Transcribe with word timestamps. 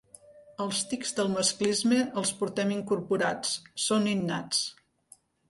Els 0.63 0.77
tics 0.93 1.11
del 1.19 1.29
masclisme 1.33 1.99
els 2.21 2.31
portem 2.39 2.73
incorporats, 2.77 3.53
són 3.89 4.11
innats. 4.15 4.65